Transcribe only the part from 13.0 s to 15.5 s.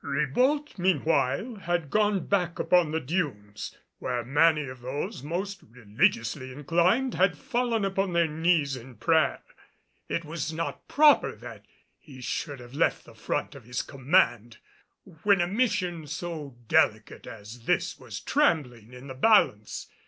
the front of his command when a